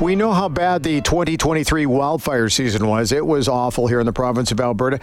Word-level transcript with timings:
We 0.00 0.14
know 0.14 0.32
how 0.32 0.48
bad 0.48 0.84
the 0.84 1.00
2023 1.00 1.84
wildfire 1.84 2.48
season 2.48 2.86
was. 2.86 3.10
It 3.10 3.26
was 3.26 3.48
awful 3.48 3.88
here 3.88 3.98
in 3.98 4.06
the 4.06 4.12
province 4.12 4.52
of 4.52 4.60
Alberta. 4.60 5.00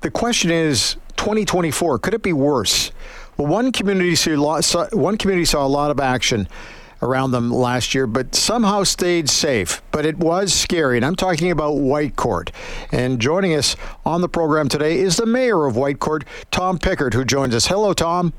The 0.00 0.10
question 0.10 0.50
is 0.50 0.96
2024, 1.18 1.98
could 1.98 2.14
it 2.14 2.22
be 2.22 2.32
worse? 2.32 2.92
Well, 3.36 3.48
one 3.48 3.72
community 3.72 4.14
saw, 4.14 4.86
one 4.92 5.18
community 5.18 5.44
saw 5.44 5.66
a 5.66 5.68
lot 5.68 5.90
of 5.90 6.00
action 6.00 6.48
around 7.02 7.32
them 7.32 7.50
last 7.50 7.94
year, 7.94 8.06
but 8.06 8.34
somehow 8.34 8.84
stayed 8.84 9.28
safe. 9.28 9.82
But 9.90 10.06
it 10.06 10.16
was 10.16 10.54
scary, 10.54 10.96
and 10.96 11.04
I'm 11.04 11.16
talking 11.16 11.50
about 11.50 11.74
Whitecourt. 11.74 12.52
And 12.90 13.20
joining 13.20 13.52
us 13.52 13.76
on 14.06 14.22
the 14.22 14.30
program 14.30 14.70
today 14.70 14.96
is 14.98 15.18
the 15.18 15.26
mayor 15.26 15.66
of 15.66 15.74
Whitecourt, 15.74 16.22
Tom 16.50 16.78
Pickard, 16.78 17.12
who 17.12 17.26
joins 17.26 17.54
us. 17.54 17.66
Hello, 17.66 17.92
Tom. 17.92 18.32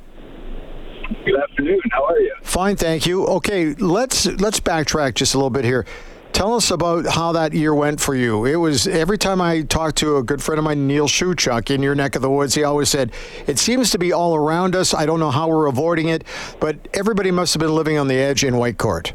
Good 1.07 1.39
afternoon. 1.39 1.79
How 1.91 2.05
are 2.05 2.19
you? 2.19 2.35
Fine, 2.43 2.75
thank 2.75 3.05
you. 3.05 3.25
Okay, 3.27 3.73
let's 3.75 4.25
let's 4.25 4.59
backtrack 4.59 5.15
just 5.15 5.33
a 5.33 5.37
little 5.37 5.49
bit 5.49 5.63
here. 5.63 5.85
Tell 6.33 6.53
us 6.53 6.69
about 6.69 7.07
how 7.07 7.31
that 7.31 7.53
year 7.53 7.73
went 7.73 8.01
for 8.01 8.13
you. 8.13 8.45
It 8.45 8.57
was 8.57 8.87
every 8.87 9.17
time 9.17 9.41
I 9.41 9.61
talked 9.61 9.97
to 9.99 10.17
a 10.17 10.23
good 10.23 10.43
friend 10.43 10.59
of 10.59 10.65
mine, 10.65 10.85
Neil 10.85 11.07
Shuchuk, 11.07 11.73
in 11.73 11.81
your 11.81 11.95
neck 11.95 12.15
of 12.15 12.21
the 12.21 12.29
woods, 12.29 12.53
he 12.55 12.63
always 12.63 12.89
said, 12.89 13.11
It 13.47 13.57
seems 13.57 13.89
to 13.91 13.97
be 13.97 14.11
all 14.11 14.35
around 14.35 14.75
us. 14.75 14.93
I 14.93 15.05
don't 15.05 15.19
know 15.19 15.31
how 15.31 15.47
we're 15.47 15.67
avoiding 15.67 16.09
it, 16.09 16.25
but 16.59 16.77
everybody 16.93 17.31
must 17.31 17.53
have 17.53 17.61
been 17.61 17.73
living 17.73 17.97
on 17.97 18.07
the 18.07 18.15
edge 18.15 18.43
in 18.43 18.55
Whitecourt. 18.55 19.13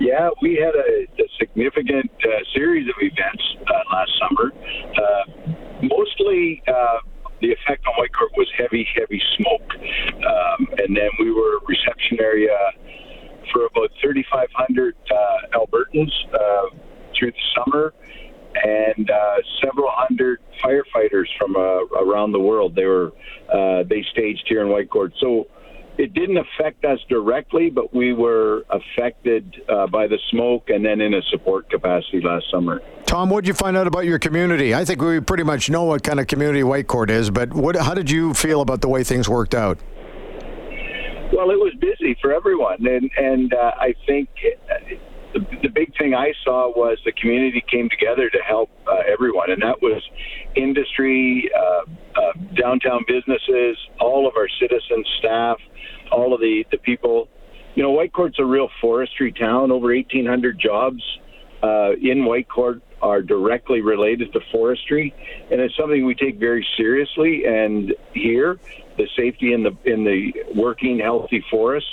Yeah, 0.00 0.30
we 0.40 0.54
had 0.54 0.74
a, 0.74 1.22
a 1.22 1.28
significant 1.38 2.10
uh, 2.24 2.28
series 2.54 2.88
of 2.88 2.94
events 3.00 3.42
uh, 3.66 3.72
last 3.92 4.12
summer. 4.18 4.52
Uh, 4.96 5.52
mostly 5.82 6.62
uh, 6.66 6.98
the 7.40 7.52
effect 7.52 7.86
on 7.86 7.94
Whitecourt 7.94 8.36
was 8.36 8.48
heavy, 8.56 8.86
heavy 8.94 9.22
smoke. 9.36 9.74
Um, 10.26 10.68
and 10.78 10.96
then 10.96 11.10
we 11.20 11.30
were 11.30 11.60
reception 11.66 12.18
area 12.20 12.56
for 13.52 13.66
about 13.66 13.90
3,500 14.00 14.96
uh, 15.10 15.58
Albertans 15.58 16.12
uh, 16.34 16.76
through 17.18 17.32
the 17.32 17.44
summer 17.56 17.94
and 18.64 19.10
uh, 19.10 19.36
several 19.62 19.88
hundred 19.90 20.40
firefighters 20.62 21.26
from 21.38 21.54
uh, 21.54 21.80
around 22.08 22.32
the 22.32 22.40
world. 22.40 22.74
They 22.74 22.84
were 22.84 23.12
uh, 23.52 23.84
they 23.88 24.04
staged 24.12 24.44
here 24.48 24.62
in 24.62 24.68
Whitecourt. 24.68 25.12
So 25.20 25.46
it 25.98 26.14
didn't 26.14 26.36
affect 26.36 26.84
us 26.84 27.00
directly, 27.08 27.70
but 27.70 27.92
we 27.92 28.12
were 28.12 28.64
affected 28.70 29.60
uh, 29.68 29.88
by 29.88 30.06
the 30.06 30.18
smoke 30.30 30.70
and 30.70 30.84
then 30.84 31.00
in 31.00 31.12
a 31.14 31.22
support 31.30 31.68
capacity 31.68 32.20
last 32.20 32.46
summer. 32.50 32.80
Tom, 33.04 33.30
what 33.30 33.42
did 33.42 33.48
you 33.48 33.54
find 33.54 33.76
out 33.76 33.86
about 33.86 34.04
your 34.04 34.18
community? 34.18 34.74
I 34.74 34.84
think 34.84 35.02
we 35.02 35.18
pretty 35.20 35.42
much 35.42 35.68
know 35.68 35.84
what 35.84 36.04
kind 36.04 36.20
of 36.20 36.26
community 36.28 36.62
Whitecourt 36.62 37.10
is, 37.10 37.30
but 37.30 37.52
what, 37.52 37.74
how 37.74 37.94
did 37.94 38.10
you 38.10 38.32
feel 38.32 38.60
about 38.60 38.80
the 38.80 38.88
way 38.88 39.02
things 39.02 39.28
worked 39.28 39.54
out? 39.54 39.78
Well, 41.32 41.50
it 41.50 41.58
was 41.58 41.74
busy 41.78 42.16
for 42.22 42.32
everyone, 42.32 42.86
and 42.86 43.10
and 43.18 43.52
uh, 43.52 43.72
I 43.78 43.94
think 44.06 44.30
the, 45.34 45.40
the 45.62 45.68
big 45.68 45.96
thing 45.98 46.14
I 46.14 46.32
saw 46.44 46.70
was 46.70 46.98
the 47.04 47.12
community 47.12 47.62
came 47.70 47.88
together 47.90 48.30
to 48.30 48.38
help 48.38 48.70
uh, 48.86 49.02
everyone, 49.06 49.50
and 49.50 49.62
that 49.62 49.82
was 49.82 50.02
industry, 50.54 51.50
uh, 51.54 51.60
uh, 51.60 51.82
downtown 52.60 53.04
businesses, 53.06 53.76
all 54.00 54.26
of 54.26 54.34
our 54.36 54.48
citizens, 54.60 55.06
staff, 55.18 55.58
all 56.10 56.34
of 56.34 56.40
the 56.40 56.64
the 56.70 56.78
people. 56.78 57.28
You 57.74 57.82
know, 57.82 57.92
Whitecourt's 57.92 58.38
a 58.40 58.44
real 58.44 58.68
forestry 58.80 59.30
town. 59.30 59.70
Over 59.70 59.94
1,800 59.94 60.58
jobs 60.58 61.00
uh, 61.62 61.92
in 61.92 62.24
Whitecourt 62.24 62.80
are 63.00 63.22
directly 63.22 63.80
related 63.80 64.32
to 64.32 64.40
forestry, 64.50 65.14
and 65.50 65.60
it's 65.60 65.76
something 65.76 66.04
we 66.04 66.14
take 66.14 66.38
very 66.38 66.66
seriously. 66.76 67.44
And 67.46 67.94
here, 68.14 68.58
the 68.96 69.08
safety 69.16 69.52
in 69.52 69.62
the 69.62 69.76
in 69.84 70.04
the 70.04 70.32
working 70.54 70.98
healthy 70.98 71.44
forests. 71.50 71.90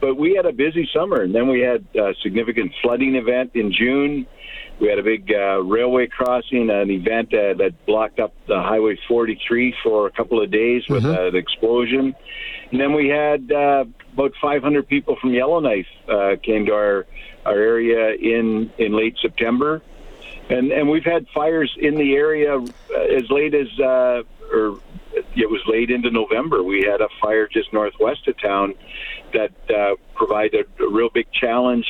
But 0.00 0.16
we 0.16 0.34
had 0.34 0.46
a 0.46 0.52
busy 0.52 0.88
summer, 0.92 1.22
and 1.22 1.34
then 1.34 1.48
we 1.48 1.60
had 1.60 1.86
a 1.94 2.14
significant 2.22 2.72
flooding 2.82 3.14
event 3.14 3.52
in 3.54 3.72
June. 3.72 4.26
We 4.80 4.88
had 4.88 4.98
a 4.98 5.02
big 5.02 5.30
uh, 5.32 5.62
railway 5.62 6.08
crossing, 6.08 6.70
an 6.70 6.90
event 6.90 7.32
uh, 7.32 7.54
that 7.54 7.74
blocked 7.86 8.18
up 8.18 8.34
the 8.48 8.60
Highway 8.60 8.98
43 9.06 9.74
for 9.82 10.06
a 10.06 10.10
couple 10.10 10.42
of 10.42 10.50
days 10.50 10.82
with 10.88 11.04
mm-hmm. 11.04 11.14
uh, 11.14 11.28
an 11.28 11.36
explosion. 11.36 12.14
And 12.70 12.80
then 12.80 12.92
we 12.94 13.08
had 13.08 13.52
uh, 13.52 13.84
about 14.14 14.32
500 14.40 14.88
people 14.88 15.16
from 15.20 15.32
Yellowknife 15.32 15.86
uh, 16.08 16.36
came 16.42 16.66
to 16.66 16.72
our 16.72 17.06
our 17.44 17.58
area 17.58 18.14
in 18.14 18.70
in 18.78 18.96
late 18.96 19.16
September, 19.20 19.82
and 20.48 20.72
and 20.72 20.88
we've 20.88 21.04
had 21.04 21.26
fires 21.34 21.74
in 21.78 21.96
the 21.96 22.14
area 22.14 22.56
uh, 22.56 23.16
as 23.16 23.28
late 23.30 23.54
as 23.54 23.68
uh, 23.80 24.22
or 24.52 24.78
it 25.14 25.50
was 25.50 25.60
late 25.66 25.90
into 25.90 26.10
November. 26.10 26.62
We 26.62 26.82
had 26.82 27.00
a 27.00 27.08
fire 27.20 27.46
just 27.46 27.72
northwest 27.72 28.26
of 28.28 28.40
town 28.40 28.74
that 29.32 29.52
uh, 29.70 29.96
provided 30.14 30.66
a 30.80 30.88
real 30.88 31.10
big 31.10 31.26
challenge 31.32 31.86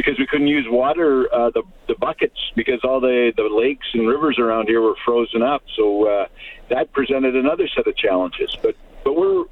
because 0.00 0.18
we 0.18 0.26
couldn't 0.26 0.46
use 0.46 0.66
water 0.68 1.32
uh, 1.34 1.50
the 1.50 1.62
the 1.86 1.94
buckets 1.96 2.38
because 2.56 2.80
all 2.84 3.00
the 3.00 3.32
the 3.36 3.48
lakes 3.50 3.86
and 3.92 4.08
rivers 4.08 4.38
around 4.38 4.66
here 4.66 4.80
were 4.80 4.96
frozen 5.04 5.42
up. 5.42 5.62
So 5.76 6.08
uh, 6.08 6.26
that 6.70 6.92
presented 6.92 7.36
another 7.36 7.68
set 7.68 7.86
of 7.86 7.96
challenges. 7.96 8.56
But 8.62 8.76
but 9.04 9.14
we're 9.14 9.44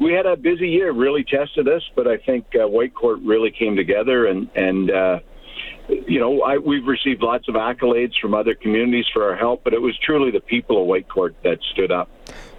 we 0.00 0.12
had 0.12 0.26
a 0.26 0.36
busy 0.36 0.68
year, 0.68 0.92
really 0.92 1.24
tested 1.24 1.68
us, 1.68 1.82
but 1.94 2.06
I 2.06 2.16
think 2.18 2.46
uh, 2.54 2.66
Whitecourt 2.66 3.20
really 3.22 3.52
came 3.52 3.76
together 3.76 4.26
and 4.26 4.50
and 4.56 4.90
uh, 4.90 5.20
you 5.88 6.18
know 6.20 6.42
I, 6.42 6.58
we've 6.58 6.86
received 6.86 7.22
lots 7.22 7.48
of 7.48 7.54
accolades 7.54 8.12
from 8.20 8.34
other 8.34 8.54
communities 8.54 9.06
for 9.12 9.30
our 9.30 9.36
help, 9.36 9.64
but 9.64 9.72
it 9.72 9.80
was 9.80 9.96
truly 9.98 10.30
the 10.30 10.40
people 10.40 10.80
of 10.80 10.88
Whitecourt 10.88 11.34
that 11.44 11.58
stood 11.72 11.92
up. 11.92 12.08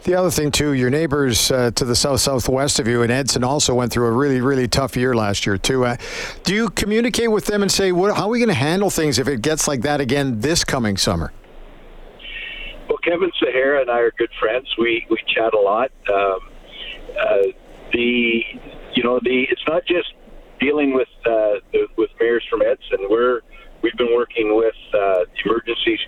The 0.03 0.15
other 0.15 0.31
thing 0.31 0.51
too, 0.51 0.71
your 0.71 0.89
neighbors 0.89 1.51
uh, 1.51 1.71
to 1.71 1.83
the 1.83 1.95
south 1.95 2.21
southwest 2.21 2.79
of 2.79 2.87
you 2.87 3.01
in 3.01 3.11
Edson 3.11 3.43
also 3.43 3.73
went 3.73 3.91
through 3.91 4.07
a 4.07 4.11
really 4.11 4.41
really 4.41 4.67
tough 4.67 4.95
year 4.95 5.13
last 5.13 5.45
year 5.45 5.57
too. 5.57 5.85
Uh, 5.85 5.97
do 6.43 6.53
you 6.53 6.69
communicate 6.69 7.31
with 7.31 7.45
them 7.45 7.61
and 7.61 7.71
say, 7.71 7.91
what, 7.91 8.15
how 8.15 8.27
are 8.27 8.29
we 8.29 8.39
going 8.39 8.47
to 8.47 8.53
handle 8.55 8.89
things 8.89 9.19
if 9.19 9.27
it 9.27 9.41
gets 9.41 9.67
like 9.67 9.81
that 9.81 9.99
again 9.99 10.39
this 10.39 10.63
coming 10.63 10.95
summer? 10.95 11.33
Well, 12.87 12.99
Kevin 12.99 13.31
Zahara 13.37 13.81
and 13.81 13.91
I 13.91 13.99
are 13.99 14.11
good 14.11 14.31
friends. 14.39 14.73
We 14.77 15.05
we 15.09 15.17
chat 15.27 15.53
a 15.53 15.59
lot. 15.59 15.91
Um, 16.09 16.39
uh, 17.19 17.37
the 17.91 18.43
you 18.93 19.03
know 19.03 19.19
the 19.21 19.47
it's 19.49 19.63
not 19.67 19.85
just 19.85 20.13
dealing 20.59 20.93
with 20.93 21.09
uh, 21.25 21.59
the, 21.71 21.87
with 21.97 22.09
mayors 22.19 22.45
from 22.49 22.61
Edson. 22.61 23.07
We're 23.09 23.41
we've 23.81 23.97
been 23.97 24.13
working 24.15 24.55
with 24.55 24.75
uh, 24.93 25.25
emergency 25.45 25.99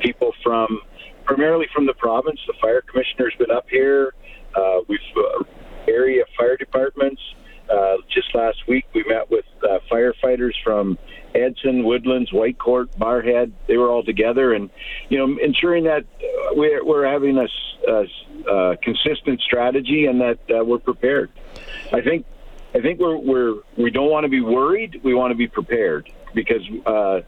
people 0.00 0.32
from 0.42 0.80
primarily 1.24 1.66
from 1.74 1.86
the 1.86 1.94
province. 1.94 2.40
The 2.46 2.54
fire 2.60 2.82
commissioner's 2.82 3.34
been 3.38 3.50
up 3.50 3.68
here. 3.68 4.14
Uh, 4.54 4.80
we've 4.88 4.98
uh, 5.16 5.44
area 5.88 6.24
fire 6.38 6.56
departments. 6.56 7.20
Uh, 7.68 7.96
just 8.08 8.32
last 8.34 8.58
week, 8.68 8.86
we 8.94 9.04
met 9.08 9.28
with 9.28 9.44
uh, 9.64 9.78
firefighters 9.90 10.52
from 10.62 10.96
Edson, 11.34 11.84
Woodlands, 11.84 12.30
Whitecourt, 12.30 12.86
Barrhead. 12.96 13.52
They 13.66 13.76
were 13.76 13.90
all 13.90 14.04
together, 14.04 14.52
and 14.52 14.70
you 15.08 15.18
know, 15.18 15.36
ensuring 15.42 15.84
that 15.84 16.04
uh, 16.04 16.52
we're, 16.52 16.84
we're 16.84 17.06
having 17.06 17.38
a, 17.38 17.48
a, 17.90 18.52
a, 18.52 18.76
consistent 18.76 19.40
strategy 19.40 20.06
and 20.06 20.20
that 20.20 20.38
uh, 20.48 20.64
we're 20.64 20.78
prepared. 20.78 21.30
I 21.92 22.02
think, 22.02 22.24
I 22.76 22.82
think 22.82 23.00
we're 23.00 23.16
we're 23.16 23.54
we 23.78 23.90
don't 23.90 24.10
want 24.10 24.24
to 24.24 24.28
be 24.28 24.42
worried. 24.42 25.00
We 25.02 25.14
want 25.14 25.30
to 25.30 25.34
be 25.34 25.48
prepared 25.48 26.12
because 26.34 26.60
uh, 26.84 27.20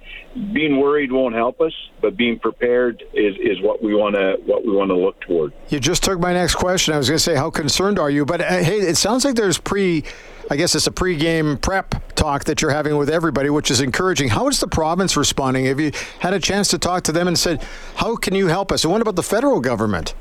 being 0.52 0.78
worried 0.78 1.10
won't 1.10 1.34
help 1.34 1.62
us, 1.62 1.72
but 2.02 2.18
being 2.18 2.38
prepared 2.38 3.02
is, 3.14 3.34
is 3.40 3.58
what 3.62 3.82
we 3.82 3.94
want 3.94 4.14
to 4.14 4.36
what 4.44 4.66
we 4.66 4.72
want 4.72 4.90
to 4.90 4.96
look 4.96 5.18
toward. 5.22 5.54
You 5.70 5.80
just 5.80 6.04
took 6.04 6.20
my 6.20 6.34
next 6.34 6.56
question. 6.56 6.92
I 6.92 6.98
was 6.98 7.08
going 7.08 7.16
to 7.16 7.24
say, 7.24 7.34
how 7.34 7.50
concerned 7.50 7.98
are 7.98 8.10
you? 8.10 8.26
But 8.26 8.42
uh, 8.42 8.62
hey, 8.62 8.76
it 8.76 8.98
sounds 8.98 9.24
like 9.24 9.36
there's 9.36 9.56
pre. 9.56 10.04
I 10.50 10.56
guess 10.56 10.74
it's 10.74 10.86
a 10.86 10.92
pre-game 10.92 11.58
prep 11.58 12.14
talk 12.14 12.44
that 12.44 12.62
you're 12.62 12.70
having 12.70 12.96
with 12.96 13.10
everybody, 13.10 13.50
which 13.50 13.70
is 13.70 13.80
encouraging. 13.80 14.28
How 14.28 14.48
is 14.48 14.60
the 14.60 14.68
province 14.68 15.16
responding? 15.16 15.66
Have 15.66 15.80
you 15.80 15.92
had 16.20 16.32
a 16.34 16.40
chance 16.40 16.68
to 16.68 16.78
talk 16.78 17.04
to 17.04 17.12
them 17.12 17.26
and 17.26 17.38
said, 17.38 17.62
"How 17.96 18.16
can 18.16 18.34
you 18.34 18.48
help 18.48 18.70
us?" 18.70 18.84
And 18.84 18.92
what 18.92 19.00
about 19.00 19.16
the 19.16 19.22
federal 19.22 19.60
government? 19.60 20.14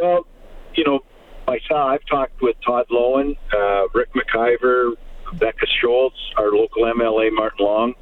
Well, 0.00 0.26
you 0.74 0.84
know, 0.84 1.00
myself, 1.46 1.88
I've 1.88 2.06
talked 2.06 2.40
with 2.42 2.56
Todd 2.64 2.86
Loewen, 2.90 3.36
uh, 3.52 3.88
Ric 3.94 4.08
McIver, 4.14 4.92
Becca 5.38 5.66
Schulz, 5.80 6.14
our 6.36 6.50
local 6.50 6.82
MLA 6.82 7.32
Martin 7.32 7.64
Long. 7.64 7.94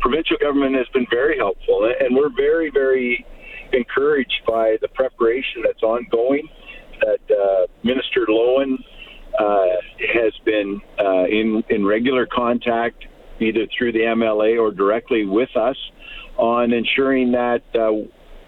Provincial 0.00 0.36
government 0.40 0.76
has 0.76 0.86
been 0.94 1.06
very 1.10 1.36
helpful, 1.36 1.90
and 2.00 2.14
we're 2.16 2.34
very, 2.36 2.70
very 2.70 3.24
encouraged 3.72 4.42
by 4.46 4.76
the 4.80 4.88
preparation 4.88 5.62
that's 5.64 5.82
ongoing. 5.82 6.48
That 7.00 7.34
uh, 7.34 7.66
Minister 7.84 8.26
Loewen 8.28 8.76
uh, 9.38 9.66
has 10.14 10.32
been 10.44 10.80
uh, 10.98 11.24
in 11.24 11.62
in 11.70 11.84
regular 11.84 12.26
contact, 12.26 13.04
either 13.40 13.66
through 13.76 13.92
the 13.92 14.00
MLA 14.00 14.60
or 14.60 14.72
directly 14.72 15.24
with 15.26 15.54
us, 15.56 15.76
on 16.36 16.72
ensuring 16.72 17.32
that 17.32 17.62
uh, 17.74 17.92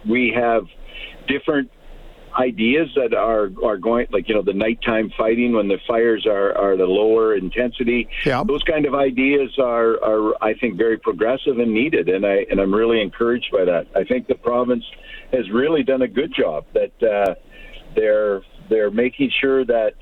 we 0.08 0.32
have 0.34 0.64
different 1.28 1.70
ideas 2.40 2.88
that 2.96 3.14
are 3.14 3.50
are 3.64 3.76
going 3.76 4.06
like 4.10 4.28
you 4.28 4.34
know 4.34 4.42
the 4.42 4.54
nighttime 4.54 5.10
fighting 5.16 5.52
when 5.52 5.68
the 5.68 5.78
fires 5.86 6.26
are 6.26 6.56
are 6.56 6.76
the 6.76 6.86
lower 6.86 7.34
intensity 7.34 8.08
yeah. 8.24 8.42
those 8.42 8.62
kind 8.62 8.86
of 8.86 8.94
ideas 8.94 9.50
are 9.58 9.92
are 10.02 10.34
I 10.42 10.54
think 10.54 10.76
very 10.76 10.98
progressive 10.98 11.58
and 11.58 11.72
needed 11.72 12.08
and 12.08 12.24
I 12.24 12.46
and 12.50 12.58
I'm 12.58 12.74
really 12.74 13.00
encouraged 13.02 13.50
by 13.52 13.64
that 13.66 13.88
I 13.94 14.04
think 14.04 14.26
the 14.26 14.34
province 14.34 14.84
has 15.32 15.50
really 15.50 15.82
done 15.82 16.02
a 16.02 16.08
good 16.08 16.32
job 16.34 16.64
that 16.74 16.94
uh, 17.02 17.34
they're 17.94 18.42
they're 18.68 18.90
making 18.90 19.30
sure 19.40 19.64
that 19.66 19.94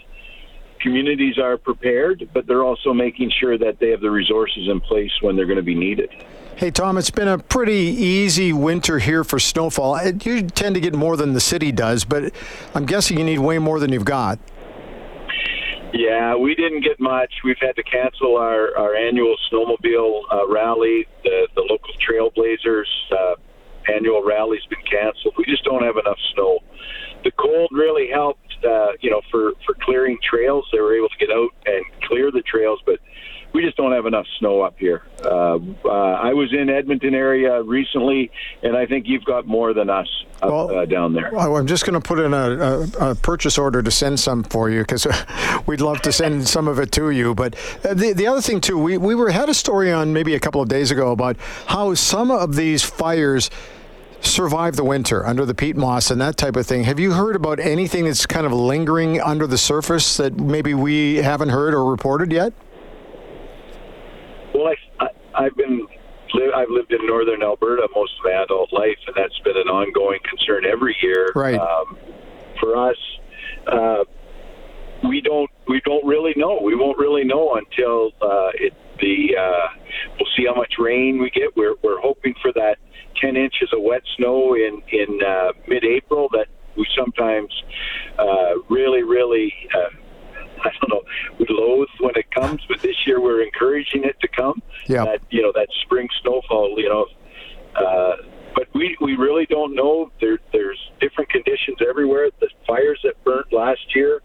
communities 0.81 1.39
are 1.39 1.57
prepared, 1.57 2.29
but 2.33 2.47
they're 2.47 2.65
also 2.65 2.93
making 2.93 3.31
sure 3.39 3.59
that 3.59 3.79
they 3.79 3.91
have 3.91 4.01
the 4.01 4.11
resources 4.11 4.69
in 4.69 4.81
place 4.81 5.13
when 5.21 5.37
they're 5.37 5.47
going 5.47 5.57
to 5.57 5.63
be 5.63 5.75
needed. 5.75 6.11
Hey, 6.57 6.71
Tom, 6.71 6.99
it's 6.99 7.11
been 7.11 7.29
a 7.29 7.39
pretty 7.39 7.73
easy 7.73 8.53
winter 8.53 8.99
here 8.99 9.23
for 9.23 9.39
snowfall. 9.39 10.01
You 10.05 10.43
tend 10.43 10.75
to 10.75 10.81
get 10.81 10.95
more 10.95 11.17
than 11.17 11.33
the 11.33 11.41
city 11.41 11.71
does, 11.71 12.05
but 12.05 12.33
I'm 12.75 12.85
guessing 12.85 13.19
you 13.19 13.25
need 13.25 13.39
way 13.39 13.59
more 13.59 13.79
than 13.79 13.93
you've 13.93 14.05
got. 14.05 14.41
Yeah, 15.93 16.35
we 16.37 16.55
didn't 16.55 16.83
get 16.83 17.01
much. 17.01 17.33
We've 17.45 17.61
had 17.61 17.77
to 17.77 17.83
cancel 17.83 18.37
our, 18.37 18.77
our 18.77 18.95
annual 18.95 19.37
snowmobile 19.51 20.23
uh, 20.31 20.49
rally. 20.49 21.07
The, 21.25 21.49
the 21.55 21.63
local 21.63 21.95
Trailblazers 22.07 22.85
uh, 23.13 23.35
annual 23.93 24.23
rally's 24.23 24.65
been 24.69 24.83
canceled. 24.91 25.35
We 25.39 25.45
just 25.45 25.65
don't 25.65 25.83
have 25.83 25.97
enough 25.97 26.19
snow. 26.35 26.59
The 27.25 27.31
cold 27.33 27.71
really 27.73 28.09
helped, 28.13 28.57
uh, 28.65 28.93
you 29.01 29.11
know, 29.11 29.23
for, 29.31 29.53
for 29.65 29.75
clearing 29.81 30.19
trails. 30.23 30.67
They 30.73 30.81
were 30.81 30.97
able 30.97 31.09
to 31.09 31.19
get 31.19 31.31
out 31.31 31.51
and 31.67 31.85
clear 32.03 32.31
the 32.31 32.43
trails, 32.43 32.81
but 32.85 32.99
we 33.53 33.65
just 33.65 33.77
don't 33.77 33.93
have 33.93 34.07
enough 34.19 34.27
snow 34.39 34.61
up 34.63 34.75
here. 34.79 35.03
Uh, 35.23 35.59
uh, 35.85 35.89
I 35.89 36.33
was 36.33 36.53
in 36.53 36.69
Edmonton 36.69 37.15
area 37.15 37.63
recently, 37.63 38.31
and 38.63 38.77
I 38.77 38.87
think 38.87 39.07
you've 39.07 39.25
got 39.25 39.47
more 39.47 39.73
than 39.73 39.91
us 39.91 40.09
up, 40.43 40.51
well, 40.51 40.79
uh, 40.79 40.85
down 40.85 41.13
there. 41.13 41.31
Well, 41.33 41.57
I'm 41.57 41.67
just 41.67 41.85
going 41.85 42.01
to 42.01 42.07
put 42.07 42.19
in 42.19 42.35
a, 42.35 42.51
a, 42.51 43.11
a, 43.11 43.15
purchase 43.15 43.59
order 43.59 43.83
to 43.83 43.91
send 43.91 44.21
some 44.21 44.45
for 44.45 44.71
you 44.71 44.81
because 44.81 45.07
we'd 45.67 45.81
love 45.81 46.03
to 46.03 46.13
send 46.13 46.49
some 46.49 46.69
of 46.69 46.79
it 46.79 46.93
to 46.93 47.11
you. 47.11 47.35
But 47.35 47.55
uh, 47.85 47.95
the 47.95 48.13
the 48.13 48.27
other 48.27 48.41
thing 48.41 48.61
too, 48.61 48.79
we 48.79 48.99
we 48.99 49.15
were 49.15 49.31
had 49.31 49.49
a 49.49 49.55
story 49.55 49.93
on 49.93 50.13
maybe 50.13 50.35
a 50.35 50.41
couple 50.41 50.61
of 50.61 50.69
days 50.69 50.91
ago 50.91 51.13
about 51.13 51.37
how 51.67 51.95
some 51.95 52.31
of 52.31 52.57
these 52.57 52.83
fires 52.83 53.51
survive 54.21 54.75
the 54.75 54.83
winter 54.83 55.25
under 55.25 55.47
the 55.47 55.55
peat 55.55 55.77
moss 55.77 56.11
and 56.11 56.21
that 56.21 56.37
type 56.37 56.57
of 56.57 56.67
thing. 56.67 56.83
Have 56.85 56.99
you 56.99 57.13
heard 57.13 57.37
about 57.37 57.61
anything 57.61 58.05
that's 58.05 58.27
kind 58.27 58.47
of 58.47 58.53
lingering 58.53 59.21
under 59.21 59.47
the 59.47 59.59
surface 59.59 60.17
that 60.17 60.37
maybe 60.41 60.75
we 60.75 61.17
haven't 61.17 61.51
heard 61.51 61.73
or 61.73 61.89
reported 61.89 62.33
yet? 62.33 62.53
Well, 65.39 65.43
I, 65.43 65.43
I, 65.43 65.45
have 65.45 65.57
been 65.57 65.87
I've 66.55 66.71
lived 66.71 66.93
in 66.93 67.07
northern 67.07 67.43
Alberta 67.43 67.89
most 67.95 68.13
of 68.19 68.25
my 68.25 68.43
adult 68.43 68.73
life, 68.73 68.99
and 69.07 69.17
that's 69.17 69.39
been 69.41 69.57
an 69.57 69.69
ongoing 69.69 70.21
concern 70.29 70.65
every 70.67 70.97
year. 71.03 71.33
Right. 71.35 71.59
Um, 71.59 71.97
for 72.61 72.77
us, 72.77 72.97
uh, 73.67 74.05
we 75.09 75.21
don't 75.21 75.51
we 75.67 75.81
don't 75.85 76.05
really 76.05 76.33
know. 76.37 76.61
We 76.63 76.75
won't 76.75 76.99
really 76.99 77.25
know 77.25 77.55
until 77.55 78.13
uh, 78.21 78.51
it 78.55 78.75
the 79.01 79.37
uh, 79.37 79.69
we'll 80.19 80.29
see 80.37 80.45
how 80.47 80.55
much 80.55 80.75
rain 80.79 81.21
we 81.21 81.31
get. 81.31 81.57
We're 81.57 81.77
we're 81.83 82.01
hoping 82.01 82.35
for 82.43 82.53
that 82.55 82.79
10 83.21 83.37
inches 83.37 83.71
of 83.73 83.83
wet 83.83 84.03
snow 84.17 84.55
in 84.55 84.83
in 84.93 85.21
uh, 85.25 85.53
mid-April 85.67 86.29
that 86.33 86.47
we 86.77 86.87
sometimes 86.97 87.53
uh, 88.19 88.59
really 88.69 89.03
really. 89.03 89.53
Uh, 89.75 89.91
I 90.65 90.71
don't 90.81 90.91
know, 90.91 91.03
we 91.39 91.47
loathe 91.49 91.87
when 92.01 92.17
it 92.17 92.28
comes, 92.41 92.63
but 92.69 92.81
this 92.81 92.97
year 93.07 93.21
we're 93.21 93.43
encouraging 93.43 94.05
it 94.05 94.19
to 94.21 94.29
come. 94.29 94.63
Yeah. 94.87 95.05
That 95.05 95.21
you 95.31 95.43
know 95.43 95.53
that 95.55 95.69
spring 95.83 96.09
snowfall. 96.23 96.75
You 96.79 96.89
know, 96.89 97.07
uh, 97.75 98.17
but 98.55 98.69
we 98.75 98.97
we 99.01 99.17
really 99.17 99.47
don't 99.47 99.75
know. 99.75 100.11
There 100.21 100.39
there's 100.53 100.79
different 101.01 101.31
conditions 101.31 101.79
everywhere. 101.87 102.31
The 102.41 102.49
fires 102.67 103.01
that 103.05 103.23
burnt 103.25 103.53
last 103.53 103.95
year. 103.95 104.23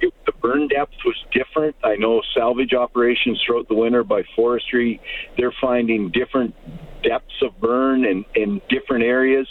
It, 0.00 0.12
the 0.26 0.32
burn 0.32 0.66
depth 0.68 0.96
was 1.04 1.16
different. 1.30 1.76
I 1.84 1.94
know 1.94 2.20
salvage 2.34 2.74
operations 2.74 3.40
throughout 3.46 3.68
the 3.68 3.76
winter 3.76 4.02
by 4.02 4.24
forestry, 4.34 5.00
they're 5.36 5.54
finding 5.60 6.10
different 6.10 6.56
depths 7.04 7.40
of 7.42 7.58
burn 7.60 8.04
in, 8.04 8.24
in 8.34 8.60
different 8.68 9.04
areas. 9.04 9.46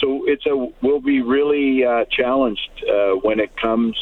So 0.00 0.24
it's 0.26 0.44
a 0.46 0.56
we'll 0.82 1.00
be 1.00 1.22
really 1.22 1.84
uh, 1.84 2.06
challenged 2.10 2.84
uh, 2.90 3.12
when 3.22 3.38
it 3.38 3.56
comes 3.56 3.96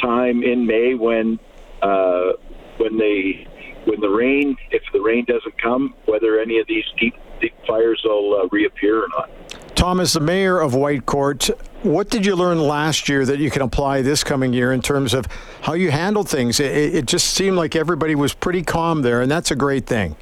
time 0.00 0.42
in 0.42 0.66
May 0.66 0.94
when 0.94 1.38
uh, 1.82 2.32
when 2.78 2.96
they 2.96 3.46
when 3.84 4.00
the 4.00 4.08
rain 4.08 4.56
if 4.70 4.82
the 4.92 5.00
rain 5.00 5.24
doesn't 5.26 5.60
come 5.60 5.94
whether 6.06 6.40
any 6.40 6.58
of 6.58 6.66
these 6.66 6.84
deep 6.98 7.14
deep 7.40 7.54
fires 7.66 8.00
will 8.04 8.40
uh, 8.40 8.48
reappear 8.50 9.04
or 9.04 9.08
not. 9.08 9.30
Thomas, 9.76 10.14
the 10.14 10.20
mayor 10.20 10.58
of 10.58 10.72
Whitecourt, 10.72 11.50
what 11.84 12.10
did 12.10 12.26
you 12.26 12.34
learn 12.34 12.58
last 12.58 13.08
year 13.08 13.24
that 13.24 13.38
you 13.38 13.48
can 13.48 13.62
apply 13.62 14.02
this 14.02 14.24
coming 14.24 14.52
year 14.52 14.72
in 14.72 14.82
terms 14.82 15.14
of 15.14 15.26
how 15.62 15.74
you 15.74 15.92
handled 15.92 16.28
things? 16.28 16.58
It, 16.58 16.96
it 16.96 17.06
just 17.06 17.28
seemed 17.28 17.56
like 17.56 17.76
everybody 17.76 18.16
was 18.16 18.34
pretty 18.34 18.62
calm 18.62 19.02
there, 19.02 19.22
and 19.22 19.30
that's 19.30 19.52
a 19.52 19.56
great 19.56 19.86
thing. 19.86 20.16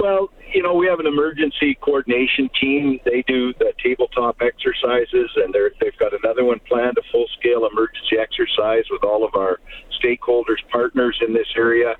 Well, 0.00 0.30
you 0.52 0.62
know, 0.62 0.74
we 0.74 0.86
have 0.86 1.00
an 1.00 1.06
emergency 1.06 1.76
coordination 1.80 2.50
team. 2.60 3.00
They 3.04 3.24
do 3.26 3.52
the 3.58 3.72
tabletop 3.82 4.36
exercises, 4.40 5.30
and 5.36 5.52
they're, 5.52 5.70
they've 5.80 5.96
got 5.98 6.12
another 6.12 6.44
one 6.44 6.60
planned, 6.68 6.96
a 6.98 7.02
full 7.10 7.26
scale 7.38 7.66
emergency 7.70 8.18
exercise 8.20 8.84
with 8.90 9.02
all 9.02 9.24
of 9.24 9.34
our 9.34 9.58
stakeholders, 10.02 10.58
partners 10.70 11.18
in 11.26 11.32
this 11.32 11.46
area. 11.56 11.94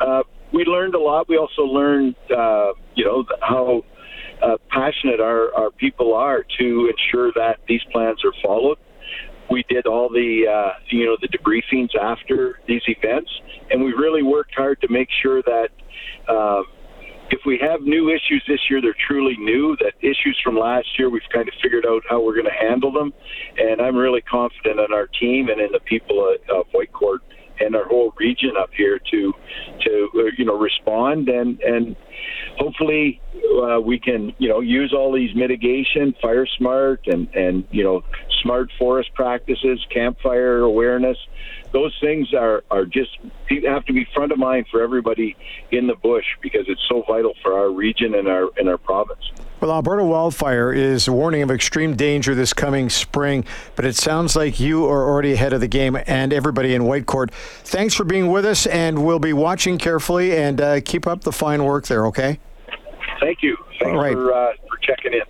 Uh, 0.00 0.22
we 0.52 0.64
learned 0.64 0.94
a 0.94 0.98
lot. 0.98 1.28
We 1.28 1.36
also 1.36 1.62
learned, 1.62 2.14
uh, 2.30 2.72
you 2.94 3.04
know, 3.04 3.24
how 3.40 3.84
uh, 4.42 4.56
passionate 4.70 5.20
our, 5.20 5.54
our 5.54 5.70
people 5.70 6.14
are 6.14 6.44
to 6.58 6.90
ensure 6.90 7.32
that 7.34 7.58
these 7.68 7.82
plans 7.92 8.24
are 8.24 8.32
followed. 8.42 8.78
We 9.50 9.64
did 9.68 9.86
all 9.86 10.08
the, 10.08 10.46
uh, 10.48 10.78
you 10.90 11.04
know, 11.04 11.16
the 11.20 11.28
debriefings 11.28 11.94
after 12.00 12.60
these 12.66 12.82
events, 12.86 13.30
and 13.70 13.84
we 13.84 13.92
really 13.92 14.22
worked 14.22 14.54
hard 14.56 14.80
to 14.80 14.88
make 14.88 15.08
sure 15.22 15.42
that 15.42 15.68
uh, 16.28 16.62
if 17.34 17.40
we 17.44 17.58
have 17.58 17.82
new 17.82 18.10
issues 18.10 18.44
this 18.46 18.60
year, 18.70 18.80
they're 18.80 18.94
truly 19.08 19.36
new. 19.38 19.76
That 19.80 19.94
issues 20.00 20.38
from 20.42 20.56
last 20.56 20.86
year, 20.96 21.10
we've 21.10 21.22
kind 21.32 21.48
of 21.48 21.54
figured 21.60 21.84
out 21.84 22.02
how 22.08 22.22
we're 22.22 22.34
going 22.34 22.46
to 22.46 22.68
handle 22.68 22.92
them, 22.92 23.12
and 23.58 23.80
I'm 23.80 23.96
really 23.96 24.20
confident 24.22 24.78
in 24.78 24.92
our 24.92 25.08
team 25.08 25.48
and 25.48 25.60
in 25.60 25.72
the 25.72 25.80
people 25.80 26.22
of 26.22 26.36
uh, 26.48 26.62
Whitecourt 26.72 27.18
and 27.60 27.74
our 27.76 27.86
whole 27.86 28.12
region 28.18 28.52
up 28.58 28.70
here 28.76 28.98
to 29.10 29.32
to 29.84 30.08
uh, 30.16 30.22
you 30.36 30.44
know 30.44 30.58
respond 30.58 31.28
and 31.28 31.60
and 31.60 31.96
hopefully 32.58 33.20
uh, 33.62 33.80
we 33.80 33.98
can 33.98 34.34
you 34.38 34.48
know 34.48 34.60
use 34.60 34.92
all 34.96 35.12
these 35.12 35.34
mitigation 35.34 36.14
fire 36.20 36.46
smart 36.58 37.00
and 37.06 37.28
and 37.34 37.66
you 37.70 37.84
know 37.84 38.02
smart 38.42 38.68
forest 38.78 39.10
practices 39.14 39.84
campfire 39.92 40.58
awareness. 40.58 41.16
Those 41.72 41.94
things 42.00 42.28
are 42.34 42.62
are 42.70 42.84
just 42.84 43.10
have 43.66 43.84
to 43.86 43.92
be 43.92 44.06
front 44.14 44.32
of 44.32 44.38
mind 44.38 44.66
for 44.70 44.82
everybody 44.82 45.36
in 45.70 45.86
the 45.86 45.96
bush 46.02 46.26
because 46.42 46.64
it's 46.68 46.82
so 46.88 47.02
vital 47.08 47.34
for 47.42 47.58
our 47.58 47.70
region 47.70 48.14
and 48.14 48.28
our 48.28 48.48
and 48.56 48.68
our 48.68 48.78
province 48.78 49.22
well, 49.64 49.76
Alberta 49.76 50.04
wildfire 50.04 50.74
is 50.74 51.08
a 51.08 51.12
warning 51.12 51.40
of 51.40 51.50
extreme 51.50 51.96
danger 51.96 52.34
this 52.34 52.52
coming 52.52 52.90
spring, 52.90 53.46
but 53.76 53.86
it 53.86 53.96
sounds 53.96 54.36
like 54.36 54.60
you 54.60 54.84
are 54.84 55.08
already 55.08 55.32
ahead 55.32 55.54
of 55.54 55.62
the 55.62 55.68
game 55.68 55.96
and 56.06 56.34
everybody 56.34 56.74
in 56.74 56.82
Whitecourt. 56.82 57.30
Thanks 57.30 57.94
for 57.94 58.04
being 58.04 58.30
with 58.30 58.44
us, 58.44 58.66
and 58.66 59.06
we'll 59.06 59.18
be 59.18 59.32
watching 59.32 59.78
carefully 59.78 60.36
and 60.36 60.60
uh, 60.60 60.80
keep 60.82 61.06
up 61.06 61.22
the 61.22 61.32
fine 61.32 61.64
work 61.64 61.86
there, 61.86 62.04
okay? 62.08 62.38
Thank 63.20 63.42
you. 63.42 63.56
Thanks 63.80 63.96
for, 63.96 64.34
uh, 64.34 64.52
for 64.68 64.76
checking 64.82 65.14
in. 65.14 65.24